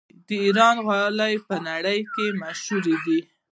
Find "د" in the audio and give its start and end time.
0.27-0.29